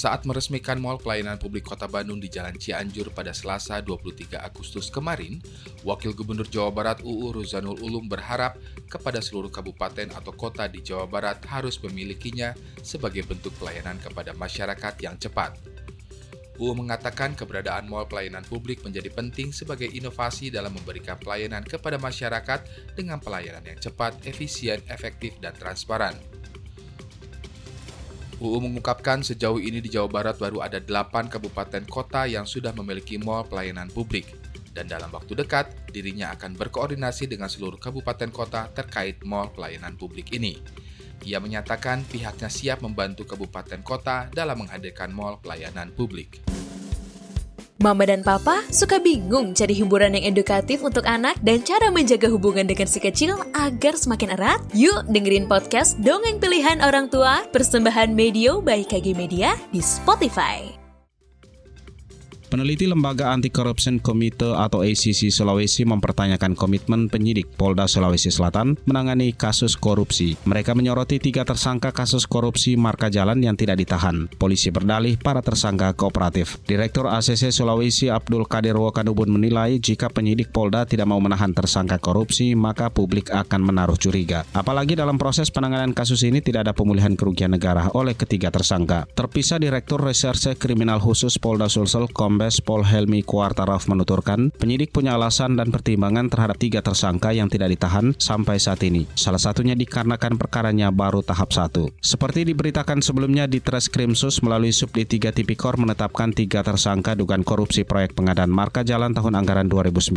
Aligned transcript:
Saat 0.00 0.24
meresmikan 0.24 0.80
Mall 0.80 0.96
Pelayanan 0.96 1.36
Publik 1.36 1.68
Kota 1.68 1.84
Bandung 1.84 2.16
di 2.16 2.32
Jalan 2.32 2.56
Cianjur 2.56 3.12
pada 3.12 3.36
Selasa 3.36 3.84
23 3.84 4.40
Agustus 4.40 4.88
kemarin, 4.88 5.36
Wakil 5.84 6.16
Gubernur 6.16 6.48
Jawa 6.48 6.72
Barat 6.72 7.04
UU 7.04 7.36
Ruzanul 7.36 7.76
Ulum 7.84 8.08
berharap 8.08 8.56
kepada 8.88 9.20
seluruh 9.20 9.52
kabupaten 9.52 10.08
atau 10.16 10.32
kota 10.32 10.64
di 10.72 10.80
Jawa 10.80 11.04
Barat 11.04 11.44
harus 11.44 11.76
memilikinya 11.84 12.56
sebagai 12.80 13.28
bentuk 13.28 13.52
pelayanan 13.60 14.00
kepada 14.00 14.32
masyarakat 14.32 15.04
yang 15.04 15.20
cepat. 15.20 15.60
UU 16.56 16.72
mengatakan 16.80 17.36
keberadaan 17.36 17.84
mall 17.84 18.08
pelayanan 18.08 18.44
publik 18.48 18.80
menjadi 18.80 19.12
penting 19.12 19.52
sebagai 19.52 19.92
inovasi 19.92 20.48
dalam 20.48 20.72
memberikan 20.80 21.20
pelayanan 21.20 21.60
kepada 21.60 22.00
masyarakat 22.00 22.64
dengan 22.96 23.20
pelayanan 23.20 23.68
yang 23.68 23.76
cepat, 23.76 24.16
efisien, 24.24 24.80
efektif, 24.88 25.36
dan 25.44 25.52
transparan. 25.52 26.16
UU 28.40 28.56
mengungkapkan 28.56 29.20
sejauh 29.20 29.60
ini 29.60 29.84
di 29.84 29.92
Jawa 29.92 30.08
Barat 30.08 30.40
baru 30.40 30.64
ada 30.64 30.80
8 30.80 31.28
kabupaten 31.28 31.84
kota 31.84 32.24
yang 32.24 32.48
sudah 32.48 32.72
memiliki 32.72 33.20
mall 33.20 33.44
pelayanan 33.44 33.92
publik. 33.92 34.32
Dan 34.72 34.88
dalam 34.88 35.12
waktu 35.12 35.36
dekat, 35.36 35.92
dirinya 35.92 36.32
akan 36.32 36.56
berkoordinasi 36.56 37.28
dengan 37.28 37.52
seluruh 37.52 37.76
kabupaten 37.76 38.32
kota 38.32 38.72
terkait 38.72 39.20
mall 39.28 39.52
pelayanan 39.52 39.92
publik 40.00 40.32
ini. 40.32 40.56
Ia 41.20 41.36
menyatakan 41.36 42.00
pihaknya 42.08 42.48
siap 42.48 42.80
membantu 42.80 43.28
kabupaten 43.28 43.84
kota 43.84 44.32
dalam 44.32 44.64
menghadirkan 44.64 45.12
mall 45.12 45.36
pelayanan 45.36 45.92
publik. 45.92 46.40
Mama 47.80 48.04
dan 48.04 48.20
Papa 48.20 48.60
suka 48.68 49.00
bingung 49.00 49.56
cari 49.56 49.72
hiburan 49.72 50.12
yang 50.12 50.36
edukatif 50.36 50.84
untuk 50.84 51.08
anak 51.08 51.40
dan 51.40 51.64
cara 51.64 51.88
menjaga 51.88 52.28
hubungan 52.28 52.68
dengan 52.68 52.84
si 52.84 53.00
kecil 53.00 53.40
agar 53.56 53.96
semakin 53.96 54.36
erat? 54.36 54.60
Yuk 54.76 55.08
dengerin 55.08 55.48
podcast 55.48 55.96
Dongeng 56.04 56.36
Pilihan 56.36 56.84
Orang 56.84 57.08
Tua 57.08 57.40
persembahan 57.48 58.12
Medio 58.12 58.60
by 58.60 58.84
KG 58.84 59.16
Media 59.16 59.56
di 59.72 59.80
Spotify. 59.80 60.89
Peneliti 62.50 62.90
Lembaga 62.90 63.30
Anti 63.30 63.46
Corruption 63.46 64.02
Committee 64.02 64.50
atau 64.50 64.82
ACC 64.82 65.30
Sulawesi 65.30 65.86
mempertanyakan 65.86 66.58
komitmen 66.58 67.06
penyidik 67.06 67.46
Polda 67.54 67.86
Sulawesi 67.86 68.34
Selatan 68.34 68.74
menangani 68.90 69.30
kasus 69.30 69.78
korupsi. 69.78 70.34
Mereka 70.50 70.74
menyoroti 70.74 71.22
tiga 71.22 71.46
tersangka 71.46 71.94
kasus 71.94 72.26
korupsi 72.26 72.74
marka 72.74 73.06
jalan 73.06 73.38
yang 73.38 73.54
tidak 73.54 73.78
ditahan. 73.78 74.26
Polisi 74.34 74.74
berdalih 74.74 75.14
para 75.14 75.46
tersangka 75.46 75.94
kooperatif. 75.94 76.58
Direktur 76.66 77.06
ACC 77.06 77.54
Sulawesi 77.54 78.10
Abdul 78.10 78.42
Kadir 78.50 78.74
Wakadubun 78.74 79.30
menilai 79.30 79.78
jika 79.78 80.10
penyidik 80.10 80.50
Polda 80.50 80.82
tidak 80.90 81.06
mau 81.06 81.22
menahan 81.22 81.54
tersangka 81.54 82.02
korupsi, 82.02 82.58
maka 82.58 82.90
publik 82.90 83.30
akan 83.30 83.62
menaruh 83.62 83.94
curiga. 83.94 84.42
Apalagi 84.58 84.98
dalam 84.98 85.22
proses 85.22 85.54
penanganan 85.54 85.94
kasus 85.94 86.26
ini 86.26 86.42
tidak 86.42 86.66
ada 86.66 86.74
pemulihan 86.74 87.14
kerugian 87.14 87.54
negara 87.54 87.94
oleh 87.94 88.18
ketiga 88.18 88.50
tersangka. 88.50 89.06
Terpisah 89.14 89.62
Direktur 89.62 90.02
Reserse 90.02 90.58
Kriminal 90.58 90.98
Khusus 90.98 91.38
Polda 91.38 91.70
Sulsel 91.70 92.10
Kom 92.10 92.39
Kombes 92.40 92.64
Pol 92.64 92.80
Helmi 92.88 93.20
Kuartaraf 93.20 93.84
menuturkan, 93.84 94.48
penyidik 94.56 94.96
punya 94.96 95.12
alasan 95.12 95.60
dan 95.60 95.68
pertimbangan 95.68 96.32
terhadap 96.32 96.56
tiga 96.56 96.80
tersangka 96.80 97.36
yang 97.36 97.52
tidak 97.52 97.68
ditahan 97.76 98.16
sampai 98.16 98.56
saat 98.56 98.80
ini. 98.80 99.04
Salah 99.12 99.36
satunya 99.36 99.76
dikarenakan 99.76 100.40
perkaranya 100.40 100.88
baru 100.88 101.20
tahap 101.20 101.52
satu. 101.52 101.92
Seperti 102.00 102.48
diberitakan 102.48 103.04
sebelumnya 103.04 103.44
di 103.44 103.60
Treskrimsus 103.60 104.40
melalui 104.40 104.72
Subdit 104.72 105.20
3 105.20 105.36
Tipikor 105.36 105.76
menetapkan 105.76 106.32
tiga 106.32 106.64
tersangka 106.64 107.12
dugaan 107.12 107.44
korupsi 107.44 107.84
proyek 107.84 108.16
pengadaan 108.16 108.48
marka 108.48 108.88
jalan 108.88 109.12
tahun 109.12 109.36
anggaran 109.36 109.68
2019. 109.68 110.16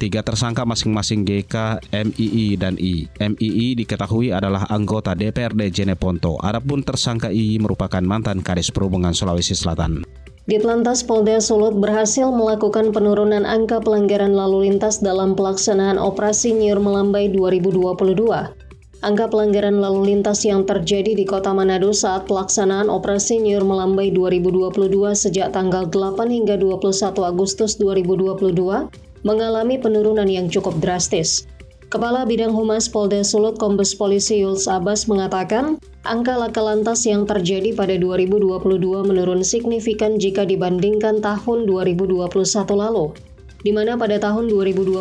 Tiga 0.00 0.24
tersangka 0.24 0.64
masing-masing 0.64 1.28
GK, 1.28 1.84
MII, 1.92 2.56
dan 2.56 2.80
I. 2.80 3.12
MII 3.20 3.76
diketahui 3.76 4.32
adalah 4.32 4.64
anggota 4.72 5.12
DPRD 5.12 5.68
Jeneponto. 5.68 6.40
Adapun 6.40 6.80
tersangka 6.80 7.28
I 7.28 7.60
merupakan 7.60 8.00
mantan 8.00 8.40
Kadis 8.40 8.72
Perhubungan 8.72 9.12
Sulawesi 9.12 9.52
Selatan. 9.52 10.27
Ditlantas 10.48 11.04
Polda 11.04 11.44
Sulut 11.44 11.76
berhasil 11.76 12.24
melakukan 12.32 12.88
penurunan 12.88 13.44
angka 13.44 13.84
pelanggaran 13.84 14.32
lalu 14.32 14.72
lintas 14.72 14.96
dalam 14.96 15.36
pelaksanaan 15.36 16.00
operasi 16.00 16.56
Nyur 16.56 16.80
Melambai 16.80 17.28
2022. 17.28 18.16
Angka 19.04 19.26
pelanggaran 19.28 19.76
lalu 19.76 20.16
lintas 20.16 20.48
yang 20.48 20.64
terjadi 20.64 21.12
di 21.12 21.28
Kota 21.28 21.52
Manado 21.52 21.92
saat 21.92 22.24
pelaksanaan 22.24 22.88
operasi 22.88 23.44
Nyur 23.44 23.60
Melambai 23.60 24.08
2022 24.08 24.72
sejak 25.12 25.52
tanggal 25.52 25.84
8 25.84 26.16
hingga 26.32 26.56
21 26.56 26.96
Agustus 27.28 27.76
2022 27.76 28.48
mengalami 29.28 29.76
penurunan 29.76 30.32
yang 30.32 30.48
cukup 30.48 30.72
drastis. 30.80 31.44
Kepala 31.88 32.28
Bidang 32.28 32.52
Humas 32.52 32.84
Polda 32.84 33.24
Sulut 33.24 33.56
Kombes 33.56 33.96
Polisi 33.96 34.44
Yuls 34.44 34.68
Abbas 34.68 35.08
mengatakan, 35.08 35.80
angka 36.04 36.36
laka 36.36 36.60
lantas 36.60 37.08
yang 37.08 37.24
terjadi 37.24 37.72
pada 37.72 37.96
2022 37.96 39.08
menurun 39.08 39.40
signifikan 39.40 40.20
jika 40.20 40.44
dibandingkan 40.44 41.24
tahun 41.24 41.64
2021 41.64 42.28
lalu, 42.76 43.16
di 43.64 43.72
mana 43.72 43.96
pada 43.96 44.20
tahun 44.20 44.52
2021 44.52 45.00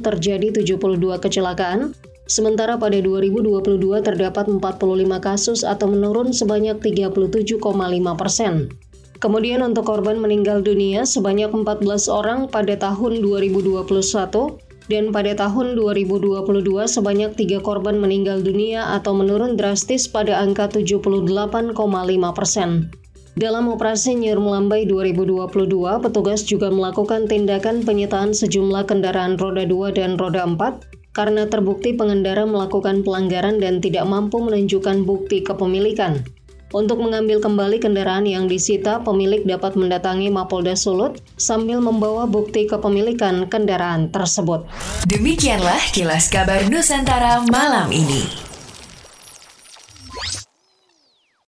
terjadi 0.00 0.48
72 0.56 1.20
kecelakaan, 1.20 1.92
sementara 2.24 2.80
pada 2.80 2.96
2022 2.96 4.00
terdapat 4.00 4.48
45 4.48 5.20
kasus 5.20 5.60
atau 5.60 5.84
menurun 5.84 6.32
sebanyak 6.32 6.80
37,5 6.80 7.60
persen. 8.16 8.72
Kemudian 9.20 9.60
untuk 9.60 9.84
korban 9.84 10.16
meninggal 10.16 10.64
dunia 10.64 11.04
sebanyak 11.04 11.52
14 11.52 12.08
orang 12.08 12.48
pada 12.48 12.72
tahun 12.80 13.20
2021 13.20 14.71
dan 14.90 15.14
pada 15.14 15.36
tahun 15.38 15.78
2022 15.78 16.42
sebanyak 16.88 17.36
tiga 17.38 17.58
korban 17.62 18.00
meninggal 18.00 18.42
dunia 18.42 18.94
atau 18.96 19.14
menurun 19.14 19.54
drastis 19.54 20.08
pada 20.10 20.38
angka 20.40 20.70
78,5 20.70 21.76
persen. 22.34 22.90
Dalam 23.32 23.64
operasi 23.72 24.12
Nyir 24.12 24.36
Melambai 24.36 24.84
2022, 24.84 26.04
petugas 26.04 26.44
juga 26.44 26.68
melakukan 26.68 27.24
tindakan 27.24 27.80
penyitaan 27.80 28.36
sejumlah 28.36 28.84
kendaraan 28.84 29.40
roda 29.40 29.64
2 29.64 29.96
dan 29.96 30.20
roda 30.20 30.44
4 30.44 31.16
karena 31.16 31.48
terbukti 31.48 31.96
pengendara 31.96 32.44
melakukan 32.44 33.00
pelanggaran 33.04 33.60
dan 33.60 33.80
tidak 33.80 34.04
mampu 34.04 34.40
menunjukkan 34.40 35.04
bukti 35.08 35.44
kepemilikan. 35.44 36.24
Untuk 36.72 37.04
mengambil 37.04 37.36
kembali 37.36 37.84
kendaraan 37.84 38.24
yang 38.24 38.48
disita, 38.48 39.04
pemilik 39.04 39.44
dapat 39.44 39.76
mendatangi 39.76 40.32
Mapolda 40.32 40.72
Sulut 40.72 41.20
sambil 41.36 41.84
membawa 41.84 42.24
bukti 42.24 42.64
kepemilikan 42.64 43.44
kendaraan 43.44 44.08
tersebut. 44.08 44.64
Demikianlah 45.04 45.92
kilas 45.92 46.32
kabar 46.32 46.64
Nusantara 46.72 47.44
malam 47.52 47.92
ini. 47.92 48.51